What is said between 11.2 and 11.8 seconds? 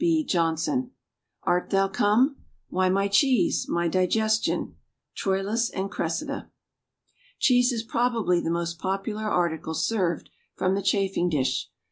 dish.